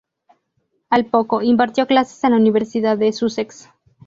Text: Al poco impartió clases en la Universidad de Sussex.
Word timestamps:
Al 0.89 1.05
poco 1.05 1.43
impartió 1.43 1.85
clases 1.85 2.23
en 2.23 2.31
la 2.31 2.37
Universidad 2.37 2.97
de 2.97 3.13
Sussex. 3.13 3.69